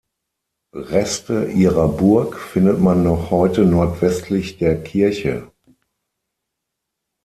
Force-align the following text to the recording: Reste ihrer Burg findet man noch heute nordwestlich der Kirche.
Reste 0.73 1.45
ihrer 1.51 1.87
Burg 1.87 2.35
findet 2.35 2.79
man 2.79 3.03
noch 3.03 3.29
heute 3.29 3.67
nordwestlich 3.67 4.57
der 4.57 4.81
Kirche. 4.81 5.51